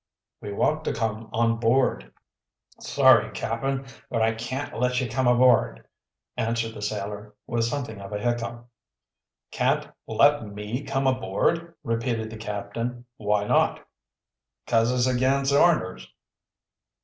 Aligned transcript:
"We 0.41 0.51
want 0.51 0.83
to 0.85 0.93
come 0.93 1.29
on 1.31 1.57
board." 1.59 2.11
"Sorry, 2.79 3.29
cap'n, 3.33 3.85
but 4.09 4.23
I 4.23 4.33
can't 4.33 4.79
let 4.79 4.99
you 4.99 5.07
come 5.07 5.27
aboard," 5.27 5.85
answered 6.35 6.73
the 6.73 6.81
sailor, 6.81 7.35
with 7.45 7.65
something 7.65 8.01
of 8.01 8.11
a 8.11 8.17
hiccough. 8.17 8.65
"Can't 9.51 9.87
let 10.07 10.43
me 10.43 10.81
come 10.81 11.05
aboard?" 11.05 11.75
repeated 11.83 12.31
the 12.31 12.37
captain. 12.37 13.05
"Why 13.17 13.43
not?" 13.45 13.85
"Cause 14.65 14.91
it's 14.91 15.07
ag'in 15.07 15.55
orders." 15.55 16.11